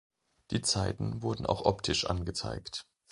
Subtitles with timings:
[0.49, 2.87] Die Zeiten wurden auch optisch angezeigt.